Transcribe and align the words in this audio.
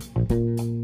Thank 0.00 0.30
you. 0.32 0.83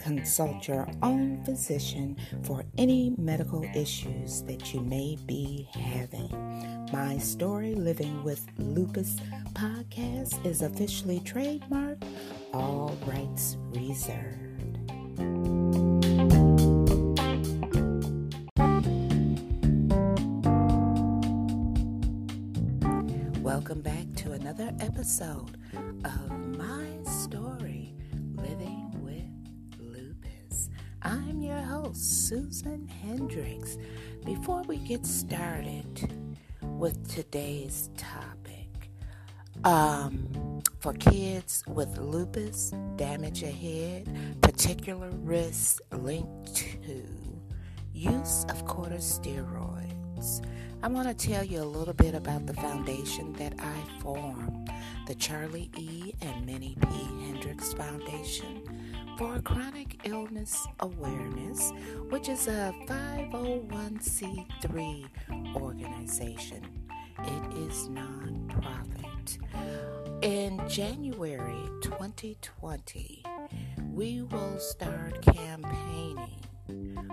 consult 0.00 0.68
your 0.68 0.88
own 1.02 1.42
physician 1.44 2.16
for 2.42 2.64
any 2.78 3.14
medical 3.18 3.64
issues 3.74 4.42
that 4.42 4.72
you 4.72 4.80
may 4.80 5.16
be 5.26 5.68
having. 5.72 6.30
My 6.92 7.18
Story 7.18 7.74
Living 7.74 8.22
with 8.22 8.46
Lupus 8.58 9.16
podcast 9.54 10.44
is 10.46 10.62
officially 10.62 11.20
trademarked, 11.20 12.04
all 12.52 12.96
rights 13.06 13.56
reserved. 13.70 14.42
Welcome 23.42 23.80
back 23.82 24.06
to 24.16 24.32
another 24.32 24.72
episode 24.80 25.56
of 26.04 26.30
My 26.58 26.86
Story 27.04 27.71
Susan 31.92 32.88
Hendrix. 32.88 33.76
Before 34.24 34.62
we 34.62 34.78
get 34.78 35.04
started 35.04 36.34
with 36.62 37.08
today's 37.08 37.90
topic, 37.96 38.90
um, 39.64 40.62
for 40.80 40.92
kids 40.94 41.62
with 41.68 41.98
lupus, 41.98 42.72
damage 42.96 43.42
ahead, 43.42 44.08
particular 44.40 45.10
risks 45.10 45.80
linked 45.92 46.56
to 46.56 47.04
use 47.92 48.44
of 48.48 48.64
corticosteroids. 48.64 50.44
I 50.82 50.88
want 50.88 51.06
to 51.06 51.28
tell 51.28 51.44
you 51.44 51.62
a 51.62 51.64
little 51.64 51.94
bit 51.94 52.14
about 52.14 52.46
the 52.46 52.54
foundation 52.54 53.32
that 53.34 53.54
I 53.60 54.00
formed, 54.00 54.68
the 55.06 55.14
Charlie 55.14 55.70
E. 55.76 56.12
and 56.22 56.44
Minnie 56.44 56.76
P. 56.80 56.88
Hendrix 57.26 57.72
Foundation 57.74 58.61
for 59.22 59.38
Chronic 59.42 60.00
Illness 60.02 60.66
Awareness, 60.80 61.72
which 62.10 62.28
is 62.28 62.48
a 62.48 62.74
501c3 62.88 65.06
organization. 65.54 66.66
It 67.20 67.54
is 67.56 67.88
nonprofit. 67.88 69.38
In 70.22 70.60
January 70.68 71.68
2020, 71.82 73.22
we 73.92 74.22
will 74.22 74.58
start 74.58 75.22
campaigning 75.22 76.40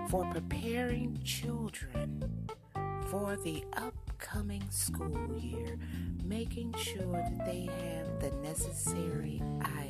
for 0.10 0.26
preparing 0.32 1.20
children 1.24 2.50
for 3.12 3.38
the 3.44 3.64
upcoming 3.74 4.68
school 4.72 5.38
year, 5.38 5.78
making 6.24 6.74
sure 6.74 7.12
that 7.12 7.46
they 7.46 7.66
have 7.66 8.20
the 8.20 8.32
necessary 8.38 9.44
items 9.62 9.89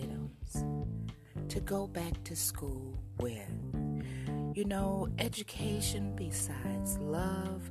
to 1.49 1.59
go 1.61 1.87
back 1.87 2.23
to 2.23 2.35
school 2.35 2.93
with. 3.19 3.49
You 4.53 4.65
know, 4.65 5.09
education, 5.17 6.13
besides 6.15 6.99
love, 6.99 7.67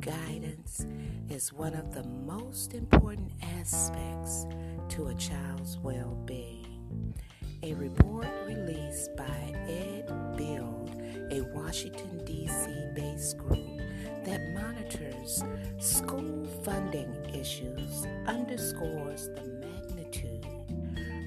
guidance, 0.00 0.86
is 1.30 1.50
one 1.50 1.72
of 1.74 1.94
the 1.94 2.04
most 2.04 2.74
important 2.74 3.32
aspects 3.58 4.46
to 4.90 5.06
a 5.06 5.14
child's 5.14 5.78
well 5.78 6.18
being. 6.26 7.14
A 7.62 7.72
report 7.74 8.28
released 8.46 9.16
by 9.16 9.54
Ed 9.68 10.06
Build, 10.36 10.90
a 11.30 11.40
Washington, 11.54 12.22
D.C. 12.26 12.70
based 12.94 13.38
group 13.38 13.80
that 14.24 14.52
monitors 14.52 15.42
school 15.78 16.44
funding 16.62 17.14
issues 17.34 18.06
underscores 18.26 19.28
the 19.28 19.53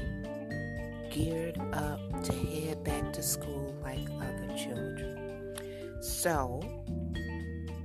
geared 1.10 1.58
up 1.74 2.24
to 2.24 2.34
head 2.34 2.84
back 2.84 3.12
to 3.14 3.24
school 3.24 3.76
like 3.82 4.08
other 4.22 4.56
children? 4.56 5.56
So, 6.02 6.62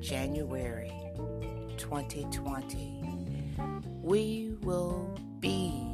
January 0.02 0.92
2020, 1.78 3.00
we 4.02 4.56
will 4.60 5.18
be 5.40 5.93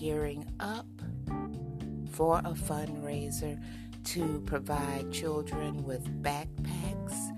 gearing 0.00 0.46
up 0.60 0.86
for 2.10 2.38
a 2.38 2.52
fundraiser 2.52 3.62
to 4.02 4.42
provide 4.46 5.12
children 5.12 5.84
with 5.84 6.02
backpacks 6.22 7.36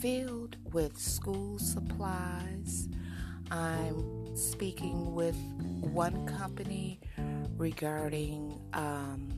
filled 0.00 0.56
with 0.72 0.98
school 0.98 1.56
supplies. 1.56 2.88
I'm 3.52 4.34
speaking 4.34 5.14
with 5.14 5.36
one 5.82 6.26
company 6.26 6.98
regarding 7.56 8.60
um, 8.72 9.28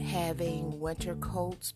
having 0.00 0.78
winter 0.78 1.16
coats 1.16 1.74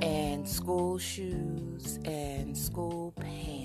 and 0.00 0.48
school 0.48 0.96
shoes 0.96 1.98
and 2.06 2.56
school 2.56 3.12
pants. 3.12 3.59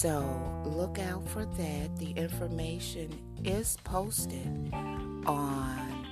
So 0.00 0.24
look 0.64 0.98
out 0.98 1.28
for 1.28 1.44
that. 1.44 1.96
The 1.98 2.12
information 2.12 3.12
is 3.44 3.76
posted 3.84 4.72
on 4.72 6.06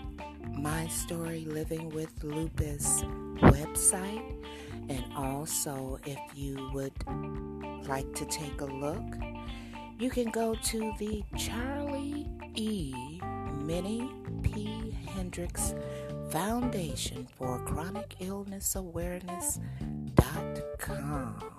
My 0.59 0.87
Story 0.89 1.47
Living 1.47 1.89
with 1.89 2.13
Lupus 2.23 3.01
website 3.41 4.45
and 4.91 5.03
also 5.17 5.99
if 6.05 6.19
you 6.35 6.69
would 6.75 6.93
like 7.89 8.13
to 8.17 8.27
take 8.27 8.61
a 8.61 8.67
look, 8.67 9.17
you 9.99 10.11
can 10.11 10.31
go 10.33 10.55
to 10.55 10.93
the 10.99 11.25
Charlie 11.39 12.29
E. 12.57 12.93
Minnie 13.65 14.11
P. 14.43 14.95
Hendrix 15.15 15.75
Foundation 16.29 17.27
for 17.39 17.59
Chronic 17.61 18.17
Illness 18.21 18.77
Awareness.com. 18.77 21.58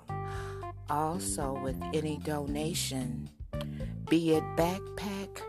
Also, 0.90 1.56
with 1.62 1.80
any 1.94 2.18
donation, 2.18 3.30
be 4.08 4.34
it 4.34 4.42
backpack, 4.56 5.40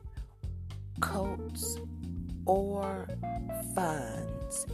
coats, 1.00 1.80
or 2.46 3.08
funds, 3.74 4.68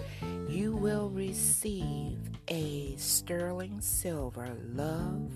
you 0.50 0.76
will 0.76 1.10
receive 1.10 2.18
a 2.50 2.94
sterling 2.98 3.80
silver 3.80 4.50
love, 4.74 5.32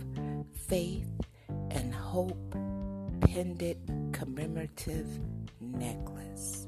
faith, 0.67 1.09
and 1.71 1.93
hope 1.93 2.55
pendant 3.21 3.77
commemorative 4.11 5.07
necklace. 5.61 6.67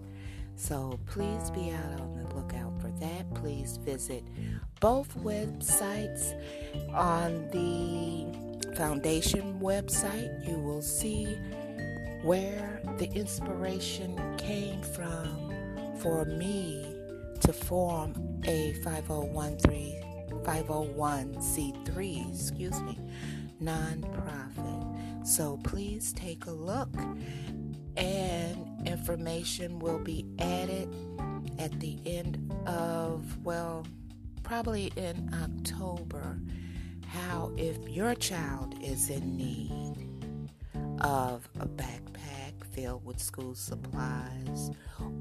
So 0.56 0.98
please 1.06 1.52
be 1.52 1.72
out 1.72 2.00
on 2.00 2.16
the 2.16 2.34
lookout 2.34 2.80
for 2.80 2.92
that. 3.02 3.34
Please 3.34 3.76
visit 3.76 4.24
both 4.80 5.18
websites. 5.18 6.34
On 6.94 7.50
the 7.52 8.53
foundation 8.76 9.60
website, 9.60 10.48
you 10.48 10.58
will 10.58 10.82
see 10.82 11.38
where 12.24 12.82
the 12.98 13.12
inspiration 13.14 14.20
came 14.38 14.82
from 14.82 15.54
for 16.00 16.26
me 16.26 16.96
to 17.42 17.52
form 17.54 18.14
a 18.46 18.74
501 18.84 19.58
501c3, 20.44 22.34
excuse 22.34 22.82
me, 22.82 23.00
nonprofit. 23.62 25.28
So 25.28 25.58
please 25.64 26.12
take 26.14 26.46
a 26.48 26.52
look 26.52 26.90
and 27.96 28.88
information 28.88 29.80
will 29.80 30.00
be 30.00 30.26
added 30.40 30.94
at 31.60 31.80
the 31.80 31.98
end 32.06 32.52
of, 32.66 33.38
well, 33.46 33.86
probably 34.44 34.92
in 34.98 35.30
October. 35.34 36.40
How, 37.14 37.52
if 37.58 37.78
your 37.88 38.16
child 38.16 38.76
is 38.82 39.12
in 39.12 39.38
need 39.38 40.50
of 41.02 41.48
a 41.60 41.68
backpack 41.68 42.54
filled 42.72 43.06
with 43.06 43.22
school 43.22 43.54
supplies, 43.54 44.72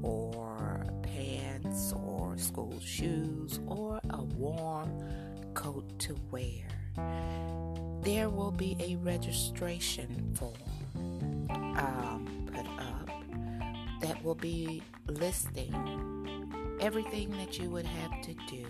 or 0.01 0.83
pants, 1.03 1.93
or 1.93 2.35
school 2.37 2.79
shoes, 2.79 3.59
or 3.67 3.99
a 4.09 4.23
warm 4.23 4.89
coat 5.53 5.99
to 5.99 6.15
wear, 6.31 6.65
there 8.01 8.29
will 8.29 8.51
be 8.51 8.75
a 8.79 8.95
registration 8.95 10.35
form. 10.35 10.53
Um, 11.77 12.49
put 12.51 12.65
up 12.65 13.09
that 14.01 14.23
will 14.23 14.35
be 14.35 14.81
listing 15.07 15.73
everything 16.81 17.29
that 17.37 17.59
you 17.59 17.69
would 17.69 17.85
have 17.85 18.21
to 18.21 18.33
do. 18.49 18.65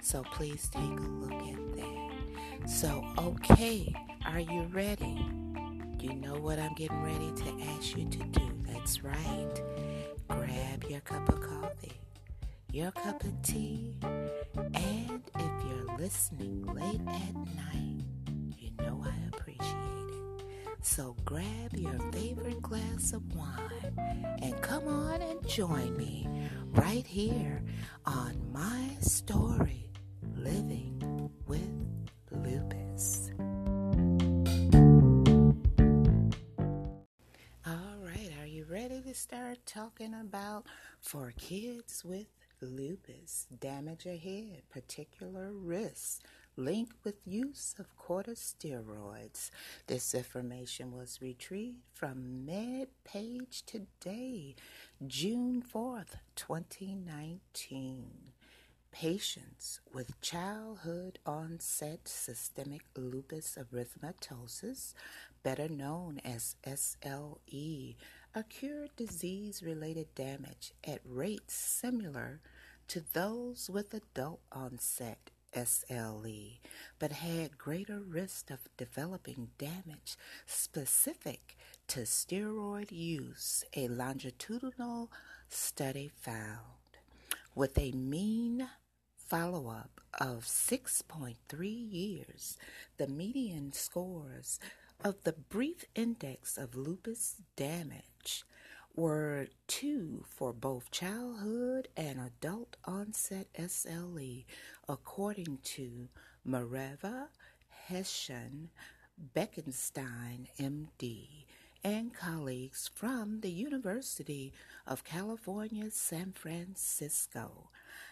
So 0.00 0.22
please 0.22 0.68
take 0.72 0.82
a 0.82 0.86
look 0.86 1.32
at 1.32 1.76
that. 1.76 2.01
So, 2.66 3.04
okay, 3.18 3.94
are 4.24 4.40
you 4.40 4.62
ready? 4.72 5.26
You 5.98 6.14
know 6.14 6.34
what 6.34 6.58
I'm 6.58 6.74
getting 6.74 7.02
ready 7.02 7.32
to 7.32 7.62
ask 7.70 7.96
you 7.96 8.08
to 8.08 8.18
do. 8.18 8.52
That's 8.66 9.02
right. 9.04 9.62
Grab 10.28 10.84
your 10.88 11.00
cup 11.00 11.28
of 11.28 11.40
coffee, 11.40 12.00
your 12.72 12.90
cup 12.92 13.22
of 13.24 13.42
tea, 13.42 13.94
and 14.74 15.22
if 15.36 15.52
you're 15.66 15.96
listening 15.98 16.64
late 16.66 17.00
at 17.06 17.34
night, 17.34 18.04
you 18.58 18.70
know 18.78 19.04
I 19.04 19.14
appreciate 19.36 19.66
it. 20.38 20.44
So 20.82 21.14
grab 21.24 21.74
your 21.74 21.98
favorite 22.12 22.62
glass 22.62 23.12
of 23.12 23.22
wine 23.34 24.38
and 24.40 24.60
come 24.62 24.88
on 24.88 25.20
and 25.22 25.46
join 25.46 25.96
me 25.96 26.28
right 26.72 27.06
here 27.06 27.62
on 28.06 28.34
my 28.52 28.88
story, 29.00 29.81
for 41.00 41.32
kids 41.38 42.04
with 42.04 42.26
lupus, 42.60 43.46
damage 43.60 44.06
ahead, 44.06 44.62
particular 44.70 45.52
risks? 45.52 46.20
linked 46.56 46.96
with 47.04 47.14
use 47.26 47.74
of 47.78 47.96
corticosteroids. 47.96 49.50
This 49.86 50.14
information 50.14 50.92
was 50.92 51.22
retrieved 51.22 51.78
from 51.94 52.46
MedPage 52.46 53.64
Today, 53.64 54.54
June 55.06 55.62
4th, 55.62 56.16
2019. 56.36 58.32
Patients 58.90 59.80
with 59.94 60.20
childhood 60.20 61.18
onset 61.24 62.06
systemic 62.06 62.82
lupus 62.94 63.56
erythematosus, 63.58 64.92
better 65.42 65.68
known 65.68 66.20
as 66.22 66.56
SLE, 66.66 67.96
occur 68.34 68.86
disease 68.96 69.62
related 69.62 70.14
damage 70.14 70.72
at 70.86 71.00
rates 71.04 71.54
similar 71.54 72.40
to 72.88 73.02
those 73.12 73.68
with 73.70 73.92
adult 73.94 74.40
onset 74.50 75.30
SLE, 75.54 76.58
but 76.98 77.12
had 77.12 77.58
greater 77.58 78.00
risk 78.00 78.50
of 78.50 78.68
developing 78.78 79.50
damage 79.58 80.16
specific 80.46 81.56
to 81.88 82.00
steroid 82.00 82.90
use, 82.90 83.64
a 83.76 83.88
longitudinal 83.88 85.10
study 85.48 86.10
found. 86.14 86.58
With 87.54 87.78
a 87.78 87.92
mean 87.92 88.68
follow 89.14 89.68
up 89.68 90.00
of 90.18 90.44
6.3 90.44 91.36
years, 91.60 92.56
the 92.96 93.08
median 93.08 93.72
scores 93.72 94.58
of 95.04 95.22
the 95.24 95.32
brief 95.32 95.84
index 95.94 96.56
of 96.56 96.74
lupus 96.74 97.36
damage 97.56 98.11
were 98.94 99.48
two 99.66 100.24
for 100.28 100.52
both 100.52 100.90
childhood 100.90 101.88
and 101.96 102.20
adult 102.20 102.76
onset 102.84 103.48
SLE, 103.54 104.44
according 104.88 105.58
to 105.64 106.08
Mareva 106.46 107.28
Hession 107.86 108.70
Beckenstein, 109.34 110.48
MD, 110.58 111.44
and 111.84 112.14
colleagues 112.14 112.90
from 112.94 113.40
the 113.40 113.50
University 113.50 114.52
of 114.86 115.04
California, 115.04 115.90
San 115.90 116.32
Francisco. 116.32 117.70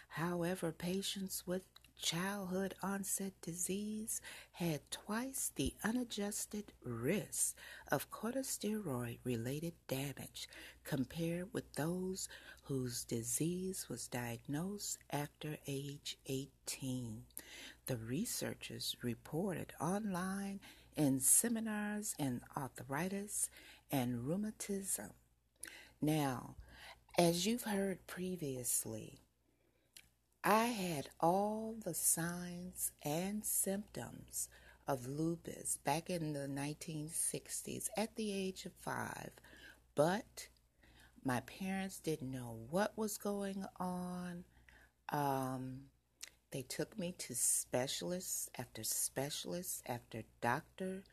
However, 0.09 0.71
patients 0.71 1.43
with 1.45 1.65
childhood 2.01 2.73
onset 2.81 3.33
disease 3.41 4.21
had 4.53 4.81
twice 4.89 5.51
the 5.55 5.73
unadjusted 5.83 6.65
risk 6.83 7.55
of 7.91 8.09
corticosteroid 8.09 9.19
related 9.23 9.73
damage 9.87 10.49
compared 10.83 11.53
with 11.53 11.71
those 11.73 12.27
whose 12.63 13.03
disease 13.03 13.87
was 13.87 14.07
diagnosed 14.07 14.97
after 15.11 15.57
age 15.67 16.17
18. 16.25 17.23
The 17.85 17.97
researchers 17.97 18.95
reported 19.03 19.73
online 19.79 20.59
in 20.95 21.19
seminars 21.19 22.15
in 22.17 22.41
arthritis 22.57 23.49
and 23.91 24.25
rheumatism. 24.25 25.11
Now, 26.01 26.55
as 27.17 27.45
you've 27.45 27.63
heard 27.63 28.07
previously, 28.07 29.19
I 30.43 30.65
had 30.67 31.09
all 31.19 31.75
the 31.85 31.93
signs 31.93 32.91
and 33.03 33.45
symptoms 33.45 34.49
of 34.87 35.05
lupus 35.05 35.77
back 35.83 36.09
in 36.09 36.33
the 36.33 36.47
1960s 36.47 37.89
at 37.95 38.15
the 38.15 38.33
age 38.33 38.65
of 38.65 38.71
five, 38.81 39.29
but 39.93 40.47
my 41.23 41.41
parents 41.41 41.99
didn't 41.99 42.31
know 42.31 42.57
what 42.71 42.97
was 42.97 43.19
going 43.19 43.65
on. 43.79 44.43
Um, 45.09 45.81
they 46.51 46.63
took 46.63 46.97
me 46.97 47.13
to 47.19 47.35
specialists 47.35 48.49
after 48.57 48.83
specialists 48.83 49.83
after 49.85 50.23
doctor, 50.41 51.03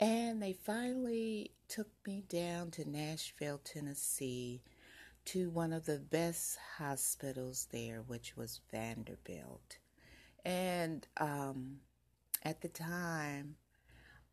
and 0.00 0.42
they 0.42 0.52
finally 0.52 1.52
took 1.68 1.90
me 2.04 2.24
down 2.28 2.72
to 2.72 2.90
Nashville, 2.90 3.60
Tennessee 3.62 4.62
to 5.28 5.50
one 5.50 5.74
of 5.74 5.84
the 5.84 5.98
best 5.98 6.56
hospitals 6.78 7.68
there, 7.70 8.02
which 8.06 8.34
was 8.34 8.60
Vanderbilt. 8.72 9.76
And 10.42 11.06
um, 11.18 11.80
at 12.42 12.62
the 12.62 12.68
time, 12.68 13.56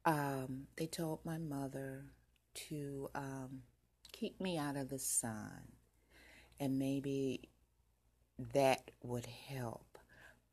um, 0.06 0.68
they 0.78 0.88
told 0.88 1.20
my 1.26 1.38
mother 1.38 2.06
to 2.70 3.10
um, 3.14 3.64
keep 4.14 4.40
me 4.40 4.58
out 4.58 4.78
of 4.78 4.88
the 4.88 5.00
sun, 5.00 5.64
and 6.62 6.80
maybe 6.80 7.50
that 8.54 8.90
would 9.04 9.26
help. 9.26 9.98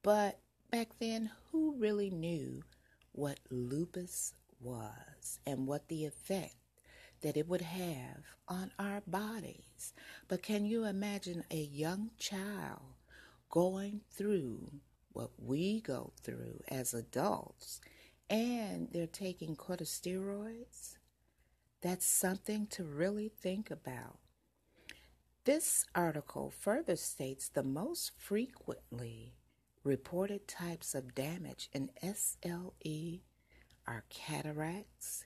But 0.02 0.40
back 0.72 0.88
then, 0.98 1.30
who 1.52 1.76
really 1.78 2.10
knew 2.10 2.64
what 3.12 3.38
lupus 3.48 4.34
was 4.60 5.38
and 5.46 5.68
what 5.68 5.86
the 5.86 6.04
effect 6.04 6.56
that 7.22 7.36
it 7.36 7.48
would 7.48 7.62
have 7.62 8.24
on 8.48 8.70
our 8.78 9.02
bodies? 9.06 9.94
But 10.28 10.42
can 10.42 10.64
you 10.64 10.84
imagine 10.84 11.44
a 11.50 11.56
young 11.56 12.10
child 12.18 12.96
going 13.50 14.02
through 14.10 14.70
what 15.12 15.30
we 15.38 15.80
go 15.80 16.12
through 16.22 16.60
as 16.68 16.94
adults 16.94 17.80
and 18.28 18.88
they're 18.92 19.06
taking 19.06 19.56
corticosteroids? 19.56 20.96
That's 21.80 22.06
something 22.06 22.66
to 22.68 22.84
really 22.84 23.28
think 23.28 23.70
about. 23.70 24.18
This 25.44 25.84
article 25.94 26.52
further 26.56 26.94
states 26.94 27.48
the 27.48 27.64
most 27.64 28.12
frequently 28.16 29.34
reported 29.82 30.46
types 30.46 30.94
of 30.94 31.16
damage 31.16 31.68
in 31.72 31.90
SLE 32.00 33.22
are 33.86 34.04
cataracts, 34.08 35.24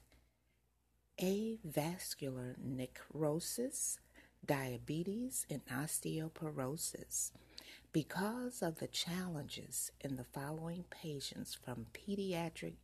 avascular 1.20 2.56
necrosis, 2.58 3.99
diabetes, 4.44 5.46
and 5.49 5.64
osteoporosis. 5.66 7.32
Because 7.92 8.62
of 8.62 8.78
the 8.78 8.87
challenges 8.87 9.90
in 10.00 10.16
the 10.16 10.25
following 10.25 10.85
patients 10.90 11.54
from 11.54 11.87
pediatric 11.94 12.75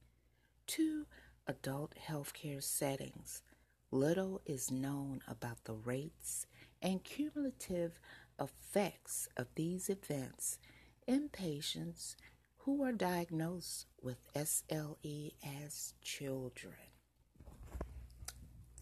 to 0.68 1.06
adult 1.46 1.94
healthcare 2.08 2.62
settings, 2.62 3.42
little 3.90 4.40
is 4.46 4.70
known 4.70 5.20
about 5.28 5.64
the 5.64 5.74
rates 5.74 6.46
and 6.80 7.04
cumulative 7.04 8.00
effects 8.40 9.28
of 9.36 9.46
these 9.54 9.90
events 9.90 10.58
in 11.06 11.28
patients 11.28 12.16
who 12.58 12.82
are 12.82 12.92
diagnosed 12.92 13.86
with 14.00 14.16
SLE 14.34 15.32
as 15.44 15.94
children. 16.00 16.91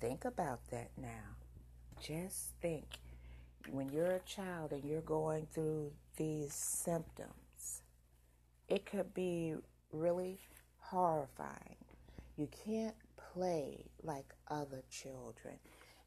Think 0.00 0.24
about 0.24 0.60
that 0.70 0.90
now. 0.96 1.36
Just 2.00 2.52
think 2.62 2.98
when 3.70 3.90
you're 3.90 4.12
a 4.12 4.20
child 4.20 4.72
and 4.72 4.84
you're 4.84 5.02
going 5.02 5.46
through 5.52 5.92
these 6.16 6.54
symptoms, 6.54 7.82
it 8.68 8.86
could 8.86 9.12
be 9.12 9.54
really 9.92 10.38
horrifying. 10.78 11.76
You 12.36 12.48
can't 12.64 12.96
play 13.34 13.84
like 14.02 14.32
other 14.48 14.82
children 14.90 15.58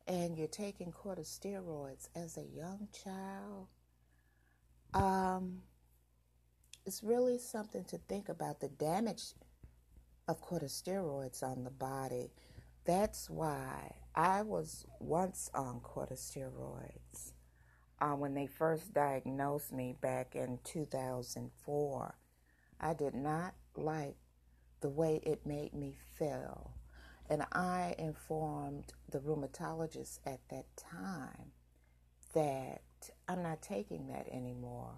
and 0.07 0.38
you're 0.38 0.47
taking 0.47 0.91
corticosteroids 0.91 2.09
as 2.15 2.38
a 2.38 2.43
young 2.43 2.88
child, 3.03 3.67
um, 4.93 5.62
it's 6.85 7.03
really 7.03 7.38
something 7.38 7.83
to 7.85 7.97
think 7.97 8.29
about 8.29 8.59
the 8.59 8.67
damage 8.67 9.33
of 10.27 10.41
corticosteroids 10.41 11.41
on 11.41 11.63
the 11.63 11.71
body. 11.71 12.31
That's 12.85 13.29
why 13.29 13.95
I 14.13 14.41
was 14.41 14.85
once 14.99 15.49
on 15.53 15.79
corticosteroids 15.79 17.31
uh, 18.01 18.09
when 18.09 18.33
they 18.33 18.45
first 18.45 18.93
diagnosed 18.93 19.71
me 19.71 19.95
back 20.01 20.35
in 20.35 20.59
2004. 20.65 22.15
I 22.81 22.93
did 22.93 23.15
not 23.15 23.53
like 23.77 24.17
the 24.81 24.89
way 24.89 25.21
it 25.23 25.45
made 25.45 25.73
me 25.73 25.95
feel. 26.17 26.71
And 27.29 27.43
I 27.53 27.95
informed 27.97 28.93
the 29.09 29.19
rheumatologist 29.19 30.19
at 30.25 30.41
that 30.49 30.65
time 30.75 31.53
that 32.33 32.81
I'm 33.29 33.41
not 33.43 33.61
taking 33.61 34.07
that 34.07 34.27
anymore 34.29 34.95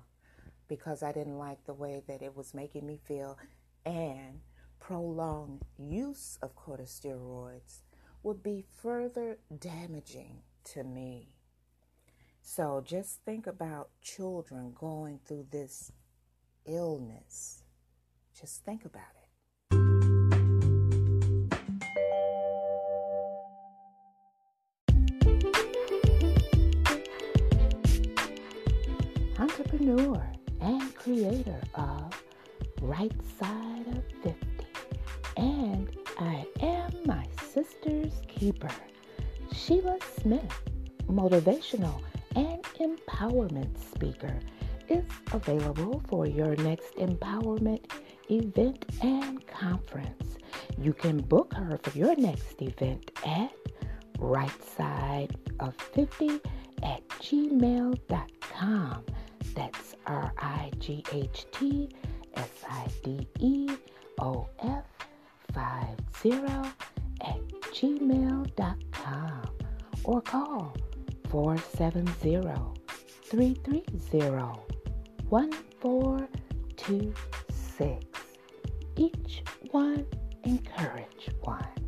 because 0.68 1.04
I 1.04 1.12
didn't 1.12 1.38
like 1.38 1.64
the 1.66 1.74
way 1.74 2.02
that 2.08 2.24
it 2.24 2.36
was 2.36 2.56
making 2.56 2.88
me 2.88 3.00
feel 3.08 3.38
and 3.86 4.42
prolonged 4.86 5.64
use 5.80 6.38
of 6.44 6.56
corticosteroids 6.56 7.80
would 8.22 8.44
be 8.44 8.64
further 8.84 9.40
damaging 9.60 10.44
to 10.64 10.84
me. 10.84 11.28
So 12.44 12.84
just 12.86 13.20
think 13.26 13.48
about 13.48 13.90
children 14.04 14.74
going 14.80 15.20
through 15.26 15.48
this 15.50 15.92
illness. 16.68 17.64
Just 18.40 18.64
think 18.64 18.86
about 18.86 19.02
it. 19.02 19.22
entrepreneur 29.40 30.32
and 30.62 30.94
creator 30.94 31.60
of 31.74 32.24
Right 32.82 33.12
Side 33.40 33.88
of 33.88 34.04
50. 34.22 34.55
And 35.38 35.90
I 36.20 36.46
am 36.62 36.92
my 37.06 37.26
sister's 37.52 38.14
keeper. 38.28 38.72
Sheila 39.54 39.98
Smith, 40.22 40.62
motivational 41.08 42.02
and 42.36 42.64
empowerment 42.80 43.78
speaker, 43.78 44.40
is 44.90 45.04
available 45.32 46.02
for 46.08 46.28
your 46.28 46.56
next 46.58 46.96
empowerment 46.96 47.86
event 48.30 48.86
and 49.02 49.46
conference. 49.48 50.38
You 50.78 50.94
can 50.94 51.22
book 51.22 51.54
her 51.54 51.80
for 51.82 51.98
your 51.98 52.16
next 52.16 52.62
event 52.62 53.12
at 53.26 53.52
right 54.20 54.64
side 54.64 55.36
of 55.60 55.76
50 55.94 56.40
at 56.84 57.08
gmail.com. 57.10 59.04
That's 59.56 59.96
R 60.06 60.34
I 60.38 60.72
G 60.80 61.04
H 61.12 61.46
T 61.52 61.90
S 62.36 62.50
I 62.70 62.88
D 63.04 63.28
E 63.40 63.70
O 64.20 64.48
F 64.60 64.84
50 65.56 66.32
at 67.22 67.40
gmail.com 67.72 69.42
or 70.04 70.22
call 70.22 70.76
470 71.30 72.42
330 73.24 74.60
1426. 75.30 78.06
Each 78.98 79.44
one 79.72 80.06
encourage 80.44 81.30
one. 81.42 81.85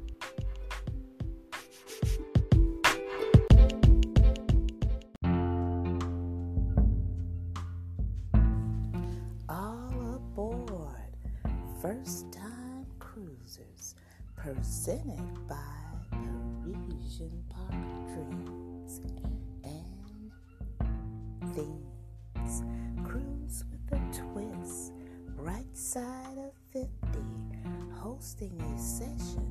Session, 28.98 29.46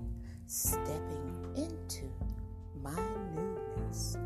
stepping 0.46 1.54
into 1.54 2.10
my 2.82 2.98
newness. 3.32 4.18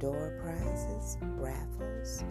Door 0.00 0.40
prizes, 0.42 1.16
raffles, 1.36 2.24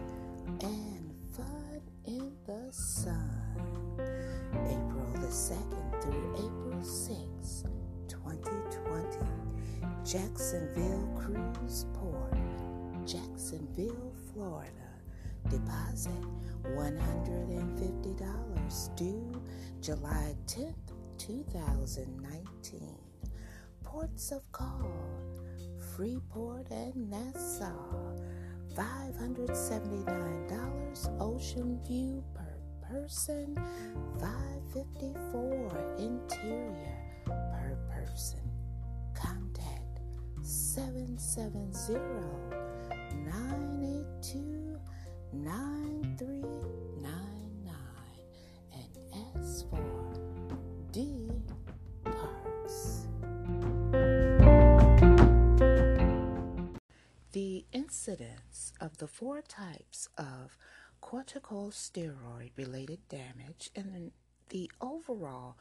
and 0.60 1.14
fun 1.34 1.80
in 2.06 2.30
the 2.46 2.70
sun. 2.70 3.30
April 3.96 5.10
the 5.14 5.28
2nd 5.28 6.02
through 6.02 6.34
April 6.34 6.82
6, 6.82 7.64
2020. 8.08 9.18
Jacksonville 10.04 11.08
Cruise 11.16 11.86
Port, 11.94 12.36
Jacksonville, 13.06 14.12
Florida. 14.34 14.70
Deposit 15.48 16.12
$150 16.64 18.96
due 18.96 19.42
July 19.80 20.34
10th, 20.46 20.83
2019. 21.18 22.98
Ports 23.82 24.32
of 24.32 24.50
call 24.52 24.90
Freeport 25.94 26.70
and 26.70 27.10
Nassau. 27.10 28.14
$579 28.74 31.20
Ocean 31.20 31.78
View 31.86 32.24
per 32.34 32.58
person, 32.82 33.54
554 34.18 35.94
interior 35.98 36.98
per 37.24 37.78
person. 37.88 38.40
Contact 39.14 40.00
770 40.42 41.94
982 43.24 44.13
Of 58.80 58.98
the 58.98 59.08
four 59.08 59.42
types 59.42 60.08
of 60.16 60.56
corticosteroid 61.02 62.52
related 62.56 63.00
damage 63.08 63.70
in 63.74 64.12
the 64.50 64.70
overall 64.80 65.56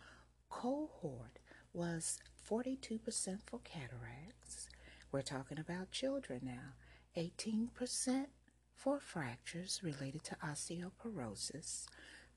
cohort 0.52 1.40
was 1.74 2.20
42% 2.48 3.40
for 3.44 3.60
cataracts. 3.64 4.70
We're 5.12 5.24
talking 5.24 5.58
about 5.58 5.90
children 5.90 6.42
now. 6.44 6.76
18% 7.18 8.28
for 8.76 9.00
fractures 9.00 9.80
related 9.84 10.24
to 10.26 10.36
osteoporosis, 10.36 11.88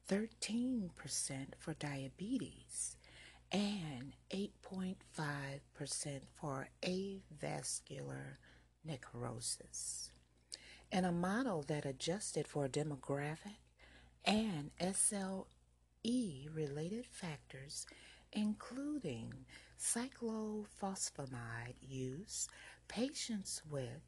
13% 0.09 0.91
for 1.59 1.75
diabetes, 1.75 2.97
and 3.53 4.15
8.5% 4.31 6.21
for 6.33 6.69
avascular 6.83 8.37
necrosis. 8.87 10.11
In 10.93 11.05
a 11.05 11.13
model 11.13 11.63
that 11.69 11.85
adjusted 11.85 12.47
for 12.47 12.69
demographic 12.69 13.59
and 14.25 14.71
SLE 14.81 15.47
related 16.55 17.07
factors, 17.07 17.87
including 18.33 19.33
cyclophosphamide 19.79 21.75
use, 21.81 22.49
patients 22.89 23.63
with 23.69 24.03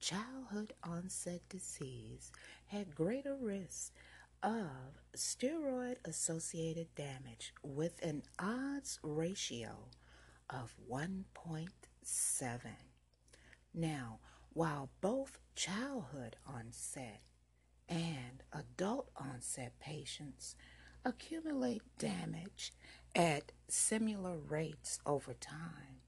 childhood 0.00 0.72
onset 0.82 1.40
disease 1.48 2.30
had 2.66 2.94
greater 2.94 3.36
risk 3.36 3.92
of 4.42 5.00
steroid 5.16 5.96
associated 6.04 6.94
damage 6.94 7.54
with 7.62 8.02
an 8.02 8.22
odds 8.38 8.98
ratio 9.02 9.88
of 10.50 10.74
1.7. 10.90 12.60
Now, 13.74 14.20
while 14.52 14.90
both 15.00 15.40
childhood 15.56 16.36
onset 16.46 17.20
and 17.88 18.42
adult 18.52 19.10
onset 19.16 19.72
patients 19.80 20.54
accumulate 21.04 21.82
damage 21.98 22.72
at 23.14 23.52
similar 23.68 24.38
rates 24.38 25.00
over 25.04 25.34
time. 25.34 26.02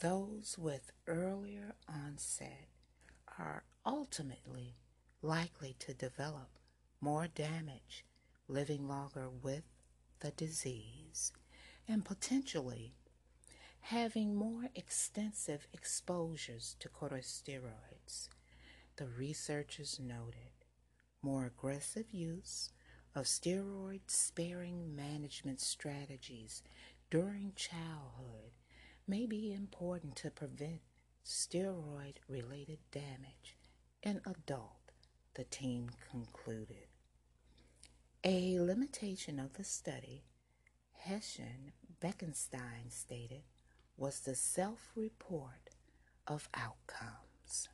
Those 0.00 0.56
with 0.58 0.90
earlier 1.06 1.74
onset 1.86 2.68
are 3.38 3.64
ultimately 3.84 4.76
likely 5.20 5.76
to 5.80 5.92
develop 5.92 6.48
more 7.00 7.26
damage, 7.28 8.06
living 8.48 8.88
longer 8.88 9.28
with 9.28 9.64
the 10.20 10.30
disease, 10.30 11.32
and 11.86 12.04
potentially 12.04 12.94
having 13.80 14.34
more 14.34 14.68
extensive 14.74 15.66
exposures 15.72 16.76
to 16.80 16.88
corticosteroids. 16.88 18.28
The 18.96 19.06
researchers 19.06 19.98
noted 20.00 20.64
more 21.22 21.46
aggressive 21.46 22.12
use 22.12 22.70
of 23.14 23.24
steroid 23.24 24.02
sparing 24.06 24.94
management 24.94 25.60
strategies 25.60 26.62
during 27.10 27.52
childhood 27.56 28.52
may 29.06 29.26
be 29.26 29.52
important 29.52 30.14
to 30.16 30.30
prevent 30.30 30.80
steroid 31.24 32.16
related 32.28 32.78
damage 32.92 33.56
in 34.02 34.20
adult, 34.26 34.92
the 35.34 35.44
team 35.44 35.90
concluded. 36.10 36.86
A 38.24 38.60
limitation 38.60 39.38
of 39.38 39.54
the 39.54 39.64
study, 39.64 40.24
Hessian 40.92 41.72
Beckenstein 42.00 42.90
stated, 42.90 43.42
was 44.00 44.20
the 44.20 44.34
self 44.34 44.90
report 44.96 45.68
of 46.26 46.48
outcomes. 46.54 47.68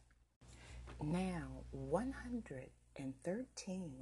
Now, 1.03 1.65
113 1.71 3.93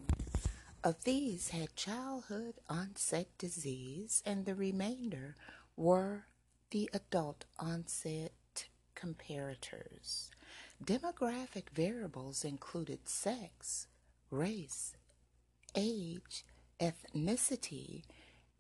of 0.83 1.05
these 1.05 1.51
had 1.51 1.77
childhood 1.77 2.55
onset 2.69 3.29
disease, 3.37 4.23
and 4.25 4.47
the 4.47 4.55
remainder 4.55 5.37
were 5.77 6.25
the 6.71 6.89
adult 6.95 7.45
onset 7.59 8.33
comparators. 8.97 10.31
Demographic 10.83 11.69
variables 11.75 12.43
included 12.45 13.07
sex, 13.07 13.87
race, 14.31 14.95
age, 15.75 16.47
ethnicity, 16.81 18.05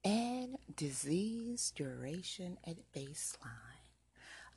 and 0.04 0.58
disease 0.76 1.72
duration 1.74 2.58
at 2.66 2.76
baseline. 2.94 3.90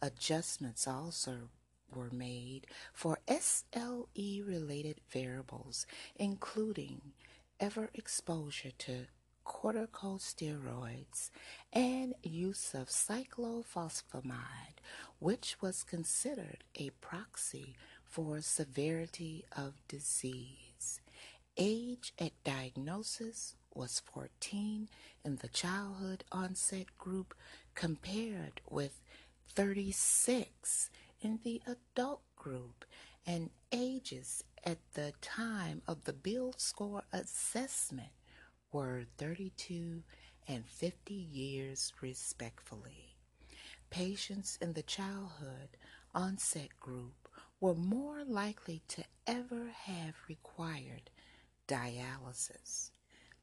Adjustments 0.02 0.88
also 0.88 1.50
were 1.94 2.10
made 2.12 2.68
for 2.94 3.18
SLE 3.28 4.44
related 4.46 5.00
variables, 5.10 5.86
including 6.18 7.02
ever 7.60 7.90
exposure 7.94 8.72
to 8.78 9.06
corticosteroids 9.46 11.30
and 11.72 12.14
use 12.22 12.74
of 12.74 12.90
cyclophosphamide, 12.90 14.78
which 15.20 15.58
was 15.62 15.84
considered 15.84 16.64
a 16.76 16.90
proxy 17.02 17.76
for 18.04 18.42
severity 18.42 19.46
of 19.56 19.74
disease. 19.88 21.00
Age 21.56 22.14
at 22.20 22.34
diagnosis 22.44 23.56
was 23.78 24.02
14 24.12 24.90
in 25.24 25.36
the 25.36 25.48
childhood 25.48 26.24
onset 26.32 26.88
group 26.98 27.36
compared 27.76 28.60
with 28.68 29.02
36 29.54 30.90
in 31.22 31.40
the 31.44 31.62
adult 31.68 32.22
group 32.36 32.86
and 33.26 33.52
ages 33.72 34.44
at 34.64 34.80
the 34.96 35.14
time 35.22 35.82
of 35.88 36.04
the 36.06 36.14
BILD 36.14 36.60
Score 36.60 37.04
assessment 37.14 38.10
were 38.72 39.04
32 39.18 40.02
and 40.48 40.66
50 40.66 41.14
years 41.14 41.94
respectively. 42.02 43.16
Patients 43.90 44.58
in 44.60 44.74
the 44.74 44.84
childhood 44.84 45.78
onset 46.16 46.70
group 46.80 47.30
were 47.60 47.76
more 47.76 48.24
likely 48.24 48.82
to 48.88 49.04
ever 49.28 49.70
have 49.74 50.16
required 50.28 51.10
dialysis, 51.68 52.92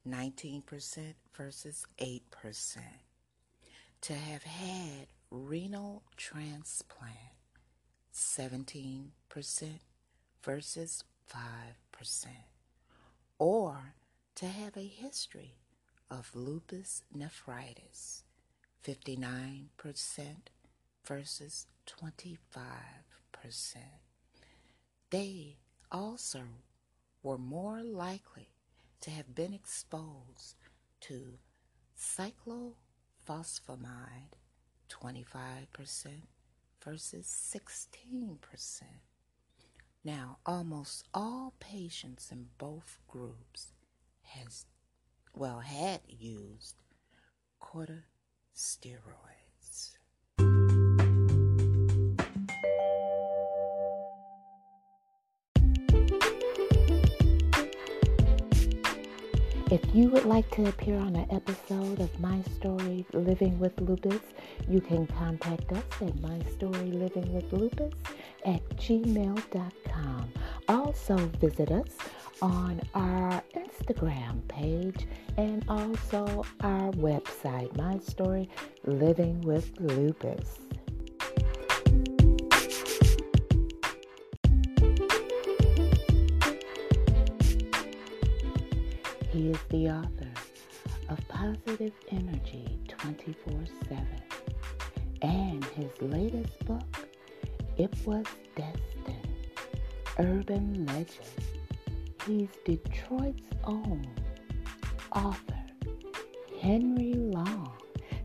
19% 0.08 1.14
versus 1.34 1.86
8%, 1.98 2.20
to 4.02 4.12
have 4.14 4.42
had 4.42 5.06
renal 5.30 6.02
transplant, 6.16 7.12
17% 8.12 9.10
versus 10.42 11.04
5%, 11.32 12.26
or 13.38 13.94
to 14.34 14.46
have 14.46 14.76
a 14.76 14.86
history 14.86 15.54
of 16.10 16.30
lupus 16.34 17.02
nephritis, 17.14 18.24
59% 18.86 19.68
versus 21.06 21.66
25%. 21.86 22.38
They 25.10 25.56
also 25.90 26.42
were 27.22 27.38
more 27.38 27.82
likely 27.82 28.53
to 29.00 29.10
have 29.10 29.34
been 29.34 29.52
exposed 29.52 30.54
to 31.02 31.38
cyclophosphamide, 31.98 34.34
25% 34.90 36.22
versus 36.84 37.26
16%. 37.26 38.82
Now, 40.04 40.38
almost 40.44 41.04
all 41.14 41.54
patients 41.60 42.30
in 42.30 42.48
both 42.58 42.98
groups 43.08 43.72
has, 44.22 44.66
well, 45.34 45.60
had 45.60 46.00
used 46.06 46.82
corticosteroids. 47.60 49.43
If 59.74 59.82
you 59.92 60.08
would 60.10 60.24
like 60.24 60.48
to 60.52 60.68
appear 60.68 60.96
on 60.96 61.16
an 61.16 61.26
episode 61.32 61.98
of 61.98 62.20
My 62.20 62.40
Story 62.42 63.04
Living 63.12 63.58
with 63.58 63.72
Lupus, 63.80 64.20
you 64.68 64.80
can 64.80 65.04
contact 65.04 65.72
us 65.72 65.82
at 66.00 66.14
mystorylivingwithlupus 66.18 67.92
at 68.46 68.62
gmail.com. 68.76 70.32
Also 70.68 71.16
visit 71.16 71.72
us 71.72 71.88
on 72.40 72.80
our 72.94 73.42
Instagram 73.56 74.46
page 74.46 75.08
and 75.38 75.64
also 75.68 76.44
our 76.60 76.92
website, 76.92 77.76
My 77.76 77.98
Story 77.98 78.48
Living 78.84 79.40
with 79.40 79.72
Lupus. 79.80 80.60
Positive 91.44 91.92
Energy 92.10 92.80
24 92.88 93.52
7 93.90 94.08
and 95.20 95.62
his 95.76 95.90
latest 96.00 96.58
book, 96.64 97.06
It 97.76 97.94
Was 98.06 98.24
Destined 98.56 99.36
Urban 100.18 100.86
Legend. 100.86 101.28
He's 102.26 102.48
Detroit's 102.64 103.50
own 103.64 104.06
author, 105.12 105.62
Henry 106.62 107.12
Long 107.12 107.76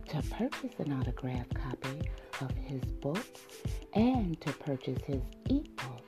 to 0.08 0.22
purchase 0.30 0.80
an 0.80 0.94
autographed 0.94 1.54
copy 1.56 2.10
of 2.40 2.52
his 2.52 2.86
books 3.02 3.42
and 3.96 4.40
to 4.40 4.54
purchase 4.54 5.04
his 5.04 5.24
ebook. 5.50 6.06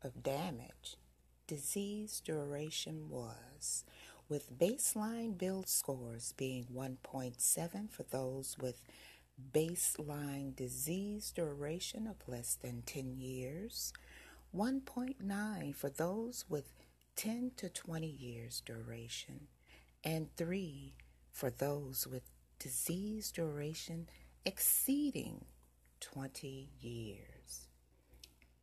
of 0.04 0.22
damage, 0.22 0.96
disease 1.46 2.20
duration 2.24 3.08
was, 3.08 3.84
with 4.28 4.58
baseline 4.58 5.36
BILD 5.36 5.68
scores 5.68 6.32
being 6.36 6.66
1.7 6.74 7.90
for 7.90 8.02
those 8.04 8.56
with 8.60 8.82
baseline 9.52 10.54
disease 10.54 11.32
duration 11.34 12.06
of 12.06 12.16
less 12.28 12.54
than 12.54 12.82
10 12.82 13.16
years, 13.16 13.92
1.9 14.54 15.74
for 15.74 15.88
those 15.88 16.44
with 16.48 16.72
10 17.16 17.52
to 17.56 17.68
20 17.68 18.06
years 18.06 18.62
duration, 18.64 19.48
and 20.04 20.34
3 20.36 20.94
for 21.32 21.50
those 21.50 22.06
with 22.06 22.22
disease 22.58 23.30
duration 23.32 24.08
exceeding 24.44 25.44
20 26.00 26.68
years. 26.80 27.33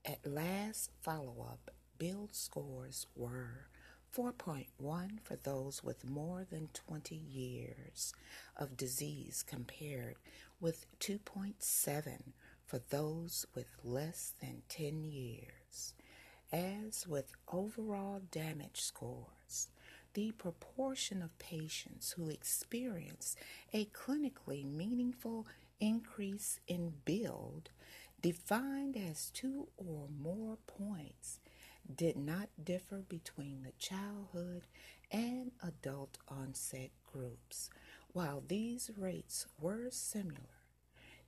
At 0.04 0.26
last 0.26 0.90
follow 1.00 1.46
up, 1.48 1.70
BILD 2.00 2.34
scores 2.34 3.06
were 3.16 3.68
4.1 4.16 5.20
for 5.22 5.36
those 5.36 5.84
with 5.84 6.10
more 6.10 6.44
than 6.50 6.70
20 6.74 7.16
years 7.16 8.14
of 8.58 8.76
disease 8.76 9.44
compared 9.46 10.16
with 10.60 10.88
2.7 11.00 12.34
for 12.66 12.80
those 12.90 13.46
with 13.54 13.76
less 13.84 14.34
than 14.42 14.64
10 14.70 15.04
years. 15.04 15.94
As 16.52 17.08
with 17.08 17.32
overall 17.52 18.22
damage 18.32 18.82
scores, 18.82 19.68
the 20.14 20.32
proportion 20.32 21.22
of 21.22 21.38
patients 21.38 22.14
who 22.14 22.28
experience 22.30 23.36
a 23.72 23.86
clinically 23.86 24.66
meaningful 24.66 25.46
increase 25.80 26.60
in 26.68 26.94
BILD, 27.06 27.70
defined 28.22 28.96
as 28.98 29.30
two 29.32 29.68
or 29.78 30.08
more 30.20 30.58
points, 30.68 31.40
did 31.94 32.16
not 32.16 32.50
differ 32.64 33.04
between 33.08 33.64
the 33.64 33.72
childhood 33.80 34.68
and 35.12 35.52
adult 35.64 36.18
onset 36.28 36.92
groups. 37.12 37.70
While 38.14 38.44
these 38.48 38.92
rates 38.98 39.48
were 39.60 39.90
similar, 39.90 40.62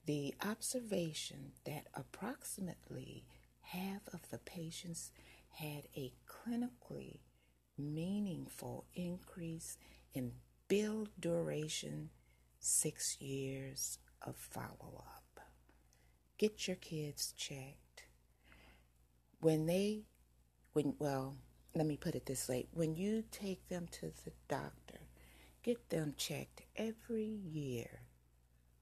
the 0.05 0.35
observation 0.45 1.53
that 1.65 1.87
approximately 1.93 3.25
half 3.61 4.01
of 4.13 4.29
the 4.29 4.37
patients 4.37 5.11
had 5.51 5.87
a 5.95 6.13
clinically 6.27 7.19
meaningful 7.77 8.85
increase 8.95 9.77
in 10.13 10.33
BILD 10.67 11.09
duration, 11.19 12.09
six 12.59 13.19
years 13.19 13.97
of 14.21 14.35
follow 14.35 15.03
up. 15.07 15.22
Get 16.37 16.67
your 16.67 16.77
kids 16.77 17.33
checked. 17.37 18.03
When 19.39 19.65
they, 19.65 20.03
when, 20.73 20.95
well, 20.99 21.35
let 21.75 21.85
me 21.85 21.97
put 21.97 22.15
it 22.15 22.25
this 22.25 22.47
way 22.47 22.67
when 22.71 22.95
you 22.95 23.23
take 23.31 23.67
them 23.67 23.87
to 23.91 24.11
the 24.23 24.31
doctor, 24.47 24.99
get 25.63 25.89
them 25.89 26.13
checked 26.17 26.61
every 26.75 27.25
year 27.25 28.01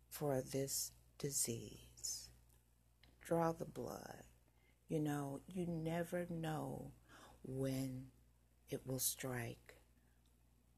for 0.10 0.42
this 0.42 0.92
disease. 1.18 2.30
Draw 3.22 3.54
the 3.54 3.66
blood. 3.66 4.24
You 4.88 5.00
know, 5.00 5.40
you 5.48 5.66
never 5.68 6.28
know 6.30 6.92
when 7.44 8.08
it 8.70 8.82
will 8.86 9.00
strike 9.00 9.76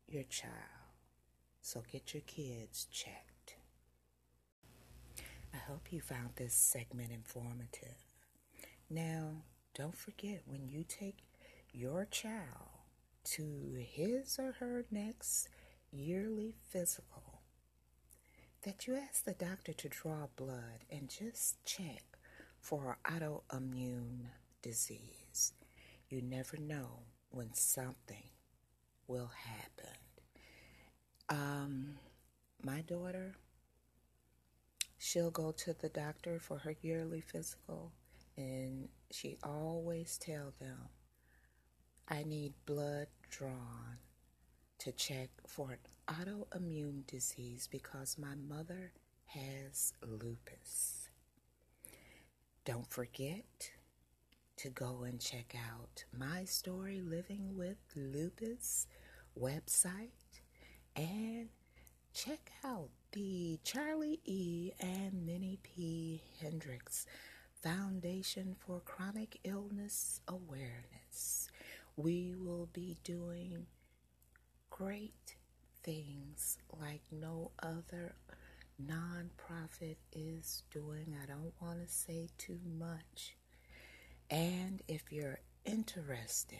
your 0.07 0.23
child. 0.23 0.53
So 1.61 1.83
get 1.91 2.13
your 2.13 2.21
kids 2.21 2.87
checked. 2.91 3.32
I 5.53 5.57
hope 5.57 5.91
you 5.91 6.01
found 6.01 6.31
this 6.35 6.53
segment 6.53 7.11
informative. 7.11 7.95
Now, 8.89 9.43
don't 9.75 9.97
forget 9.97 10.41
when 10.45 10.67
you 10.67 10.83
take 10.83 11.17
your 11.71 12.05
child 12.05 12.69
to 13.25 13.77
his 13.79 14.37
or 14.39 14.53
her 14.59 14.85
next 14.91 15.47
yearly 15.91 16.55
physical 16.69 17.41
that 18.63 18.87
you 18.87 18.95
ask 18.95 19.25
the 19.25 19.33
doctor 19.33 19.73
to 19.73 19.89
draw 19.89 20.27
blood 20.35 20.85
and 20.89 21.09
just 21.09 21.63
check 21.65 22.03
for 22.59 22.97
autoimmune 23.05 24.27
disease. 24.61 25.53
You 26.09 26.21
never 26.21 26.57
know 26.57 26.99
when 27.31 27.53
something 27.53 28.29
will 29.07 29.31
happen. 29.45 29.97
Um, 31.29 31.95
my 32.63 32.81
daughter, 32.81 33.35
she'll 35.03 35.31
go 35.31 35.51
to 35.51 35.73
the 35.73 35.89
doctor 35.89 36.39
for 36.39 36.59
her 36.59 36.73
yearly 36.81 37.19
physical, 37.19 37.91
and 38.37 38.87
she 39.11 39.37
always 39.43 40.17
tell 40.17 40.53
them, 40.59 40.87
"I 42.07 42.23
need 42.23 42.53
blood 42.65 43.09
drawn 43.29 43.97
to 44.77 44.93
check 44.93 45.29
for 45.45 45.71
an 45.73 45.79
autoimmune 46.07 47.05
disease 47.05 47.67
because 47.67 48.17
my 48.17 48.35
mother 48.35 48.93
has 49.25 49.93
lupus. 50.01 51.09
Don't 52.63 52.89
forget 52.89 53.71
to 54.55 54.69
go 54.69 55.03
and 55.03 55.19
check 55.19 55.53
out 55.53 56.05
my 56.13 56.45
story 56.45 57.01
living 57.01 57.57
with 57.57 57.77
lupus 57.93 58.87
website 59.37 60.39
and 60.95 61.49
check 62.13 62.53
out 62.63 62.91
the 63.13 63.59
Charlie 63.63 64.19
E. 64.25 64.71
and 64.79 65.23
Minnie 65.23 65.59
P. 65.61 66.23
Hendrix 66.41 67.05
Foundation 67.61 68.55
for 68.57 68.79
Chronic 68.79 69.37
Illness 69.43 70.19
Awareness. 70.27 71.47
We 71.95 72.33
will 72.35 72.69
be 72.73 72.97
doing 73.03 73.67
great 74.71 75.35
things 75.83 76.57
like 76.81 77.03
no 77.11 77.51
other 77.61 78.15
nonprofit 78.83 79.97
is 80.11 80.63
doing. 80.71 81.15
I 81.21 81.27
don't 81.27 81.53
want 81.61 81.87
to 81.87 81.93
say 81.93 82.29
too 82.39 82.59
much. 82.65 83.37
And 84.31 84.81
if 84.87 85.11
you're 85.11 85.37
interested 85.65 86.57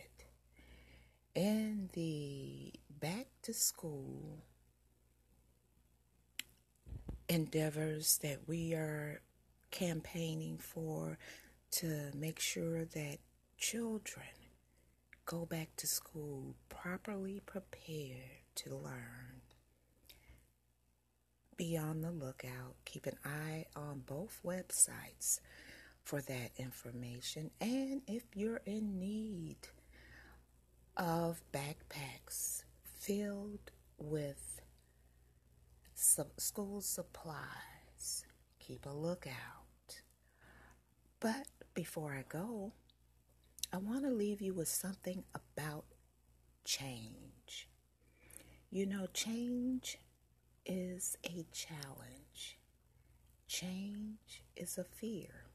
in 1.33 1.89
the 1.93 2.73
back 2.99 3.25
to 3.41 3.53
school 3.55 4.43
endeavors 7.33 8.19
that 8.21 8.47
we 8.47 8.73
are 8.73 9.19
campaigning 9.71 10.59
for 10.59 11.17
to 11.71 12.11
make 12.13 12.39
sure 12.39 12.85
that 12.85 13.17
children 13.57 14.27
go 15.25 15.43
back 15.43 15.69
to 15.75 15.87
school 15.87 16.53
properly 16.69 17.41
prepared 17.43 18.43
to 18.53 18.75
learn. 18.75 19.41
Be 21.57 21.75
on 21.75 22.01
the 22.01 22.11
lookout. 22.11 22.75
Keep 22.85 23.07
an 23.07 23.17
eye 23.25 23.65
on 23.75 24.03
both 24.05 24.39
websites 24.45 25.39
for 26.03 26.21
that 26.21 26.51
information. 26.57 27.49
And 27.59 28.03
if 28.05 28.23
you're 28.35 28.61
in 28.67 28.99
need 28.99 29.57
of 30.97 31.41
backpacks 31.51 32.63
filled 32.83 33.71
with 33.97 34.61
school 36.03 36.81
supplies, 36.81 38.25
keep 38.59 38.85
a 38.85 38.89
lookout. 38.89 40.01
But 41.19 41.47
before 41.73 42.13
I 42.13 42.25
go, 42.27 42.73
I 43.71 43.77
want 43.77 44.03
to 44.03 44.11
leave 44.11 44.41
you 44.41 44.53
with 44.53 44.67
something 44.67 45.23
about 45.33 45.85
change. 46.65 47.69
You 48.69 48.85
know, 48.85 49.07
change 49.13 49.97
is 50.65 51.17
a 51.25 51.45
challenge, 51.51 52.57
change 53.47 54.43
is 54.55 54.77
a 54.77 54.83
fear. 54.83 55.45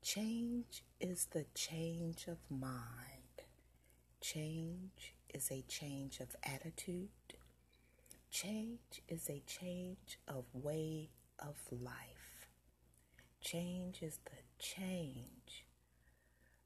Change 0.00 0.84
is 1.00 1.26
the 1.32 1.44
change 1.54 2.28
of 2.28 2.38
mind. 2.48 3.42
Change 4.20 5.14
is 5.34 5.50
a 5.50 5.62
change 5.68 6.20
of 6.20 6.34
attitude. 6.44 7.08
Change 8.30 9.02
is 9.08 9.28
a 9.30 9.42
change 9.46 10.18
of 10.28 10.44
way 10.52 11.10
of 11.38 11.56
life. 11.70 12.48
Change 13.40 14.02
is 14.02 14.18
the 14.26 14.42
change 14.58 15.64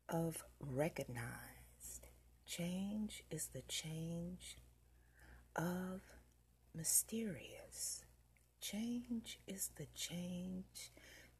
of 0.09 0.45
recognized. 0.61 2.09
Change 2.47 3.23
is 3.31 3.49
the 3.55 3.63
change 3.69 4.59
of 5.55 6.01
mysterious. 6.75 8.05
Change 8.61 9.39
is 9.47 9.71
the 9.77 9.87
change 9.95 10.91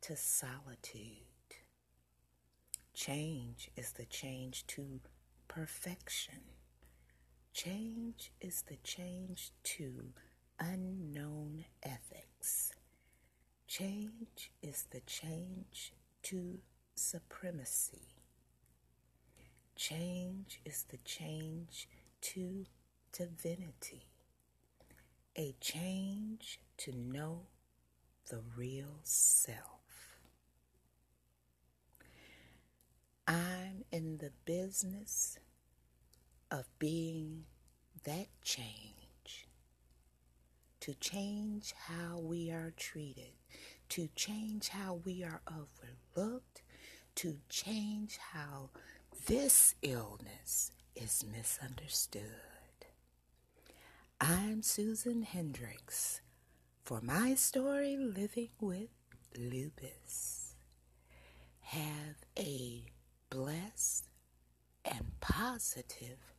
to 0.03 0.17
solitude. 0.17 1.27
Change 2.95 3.71
is 3.77 3.93
the 3.93 4.07
change 4.07 4.67
to 4.69 5.01
perfection. 5.49 6.62
Change 7.53 8.33
is 8.41 8.63
the 8.63 8.77
change 8.83 9.53
to 9.63 10.13
unknown 10.59 11.67
ethics. 11.83 12.73
Change 13.69 14.51
is 14.63 14.87
the 14.91 15.01
change 15.01 15.93
to 16.23 16.61
supremacy. 16.95 18.09
Change 19.77 20.61
is 20.65 20.85
the 20.89 20.97
change 21.05 21.89
to 22.23 22.65
divinity. 23.13 24.07
A 25.37 25.55
change 25.61 26.59
to 26.79 26.93
know 26.97 27.43
the 28.31 28.41
real 28.57 29.01
self. 29.03 30.17
I'm 33.29 33.85
in 33.93 34.19
the 34.19 34.33
business 34.47 35.39
of 36.53 36.67
being 36.79 37.45
that 38.05 38.27
change. 38.43 39.49
To 40.81 40.95
change 40.95 41.73
how 41.89 42.19
we 42.19 42.51
are 42.51 42.75
treated, 42.77 43.33
to 43.89 44.09
change 44.15 44.69
how 44.69 45.01
we 45.05 45.25
are 45.25 45.41
overlooked, 45.49 46.63
to 47.17 47.39
change 47.49 48.19
how 48.19 48.69
this 49.27 49.75
illness 49.81 50.73
is 50.95 51.25
misunderstood. 51.33 52.23
I'm 54.21 54.63
Susan 54.63 55.23
Hendrix 55.23 56.21
for 56.85 57.01
my 57.01 57.35
story 57.35 57.97
living 57.97 58.51
with 58.61 58.91
lupus. 59.39 60.55
Have 61.61 62.27
a 62.39 62.83
blessed 63.31 64.09
and 64.85 65.13
positive 65.21 66.32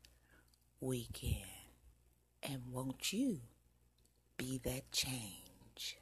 weekend. 0.83 1.37
And 2.43 2.61
won't 2.69 3.13
you 3.13 3.39
be 4.37 4.59
that 4.65 4.91
change? 4.91 5.97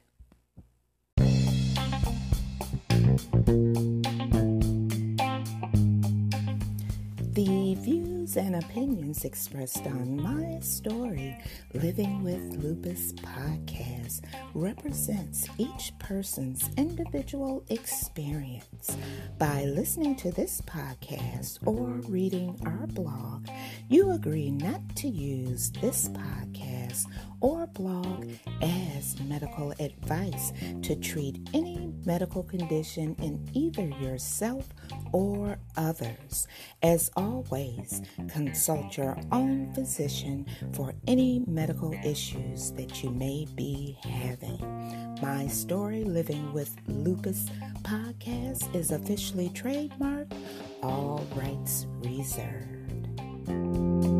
The 7.32 7.74
views 7.76 8.36
and 8.36 8.56
opinions 8.56 9.24
expressed 9.24 9.86
on 9.86 10.20
my 10.22 10.60
story, 10.60 11.34
Living 11.72 12.22
with 12.22 12.62
Lupus 12.62 13.14
podcast, 13.14 14.20
represents 14.52 15.48
each 15.56 15.94
person's 15.98 16.68
individual 16.76 17.64
experience. 17.70 18.98
By 19.38 19.64
listening 19.64 20.14
to 20.16 20.30
this 20.30 20.60
podcast 20.66 21.66
or 21.66 21.86
reading 22.06 22.60
our 22.66 22.86
blog, 22.88 23.48
you 23.88 24.10
agree 24.10 24.50
not 24.50 24.82
to 24.96 25.08
use 25.08 25.70
this 25.80 26.10
podcast 26.10 27.06
or 27.42 27.66
blog 27.66 28.30
as 28.62 29.20
medical 29.22 29.74
advice 29.80 30.52
to 30.80 30.94
treat 30.96 31.36
any 31.52 31.92
medical 32.06 32.44
condition 32.44 33.14
in 33.20 33.44
either 33.52 33.86
yourself 34.00 34.68
or 35.12 35.58
others. 35.76 36.46
As 36.82 37.10
always, 37.16 38.00
consult 38.28 38.96
your 38.96 39.18
own 39.32 39.74
physician 39.74 40.46
for 40.72 40.94
any 41.06 41.42
medical 41.46 41.92
issues 42.04 42.72
that 42.72 43.02
you 43.02 43.10
may 43.10 43.46
be 43.56 43.98
having. 44.02 44.58
My 45.20 45.48
Story 45.48 46.04
Living 46.04 46.52
with 46.52 46.74
Lupus 46.86 47.46
podcast 47.82 48.74
is 48.74 48.92
officially 48.92 49.50
trademarked, 49.50 50.32
all 50.82 51.26
rights 51.34 51.86
reserved. 52.00 54.11